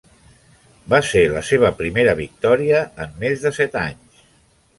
[0.93, 4.27] Va ser la seva primera victòria en més de set anys.